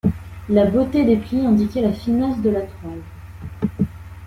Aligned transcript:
La 0.49 0.65
beauté 0.65 1.05
des 1.05 1.15
plis 1.15 1.45
indiquait 1.45 1.83
la 1.83 1.93
finesse 1.93 2.41
de 2.41 2.49
la 2.49 2.61
toile. 2.61 3.03